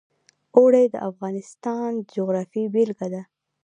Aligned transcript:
اوړي 0.57 0.85
د 0.93 0.95
افغانستان 1.09 1.89
د 1.97 2.05
جغرافیې 2.13 2.65
بېلګه 2.73 3.07
ده. 3.13 3.21